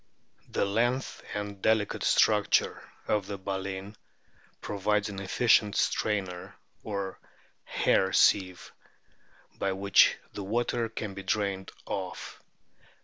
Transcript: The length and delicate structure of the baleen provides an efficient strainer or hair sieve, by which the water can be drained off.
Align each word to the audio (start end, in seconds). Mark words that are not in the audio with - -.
The 0.57 0.65
length 0.65 1.21
and 1.35 1.61
delicate 1.61 2.01
structure 2.01 2.89
of 3.07 3.27
the 3.27 3.37
baleen 3.37 3.95
provides 4.59 5.09
an 5.09 5.19
efficient 5.19 5.75
strainer 5.75 6.55
or 6.83 7.19
hair 7.65 8.11
sieve, 8.11 8.71
by 9.59 9.73
which 9.73 10.17
the 10.33 10.43
water 10.43 10.89
can 10.89 11.13
be 11.13 11.21
drained 11.21 11.69
off. 11.85 12.41